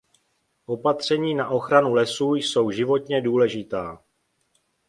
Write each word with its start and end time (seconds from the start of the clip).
Opatření 0.65 1.35
na 1.35 1.49
ochranu 1.49 1.93
lesů 1.93 2.35
jsou 2.35 2.71
životně 2.71 3.21
důležitá. 3.21 3.99